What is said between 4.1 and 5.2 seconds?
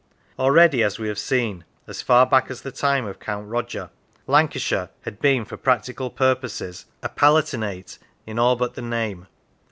Lancashire had 63